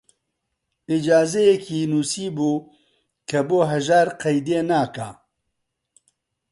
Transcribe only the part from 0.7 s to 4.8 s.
ئیجازەیەکی نووسیبوو کە بۆ هەژار قەیدێ